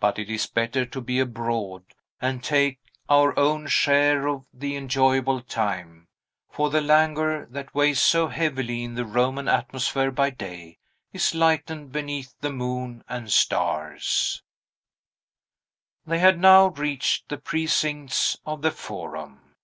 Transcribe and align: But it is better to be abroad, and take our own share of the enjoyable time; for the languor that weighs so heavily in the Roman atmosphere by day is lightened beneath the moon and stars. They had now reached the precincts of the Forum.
But 0.00 0.18
it 0.18 0.28
is 0.28 0.48
better 0.48 0.84
to 0.86 1.00
be 1.00 1.20
abroad, 1.20 1.84
and 2.20 2.42
take 2.42 2.80
our 3.08 3.38
own 3.38 3.68
share 3.68 4.26
of 4.26 4.44
the 4.52 4.74
enjoyable 4.74 5.40
time; 5.40 6.08
for 6.50 6.68
the 6.68 6.80
languor 6.80 7.46
that 7.48 7.72
weighs 7.72 8.00
so 8.02 8.26
heavily 8.26 8.82
in 8.82 8.96
the 8.96 9.04
Roman 9.04 9.46
atmosphere 9.46 10.10
by 10.10 10.30
day 10.30 10.78
is 11.12 11.32
lightened 11.32 11.92
beneath 11.92 12.34
the 12.40 12.50
moon 12.50 13.04
and 13.08 13.30
stars. 13.30 14.42
They 16.06 16.18
had 16.18 16.40
now 16.40 16.66
reached 16.70 17.28
the 17.28 17.38
precincts 17.38 18.36
of 18.44 18.62
the 18.62 18.72
Forum. 18.72 19.54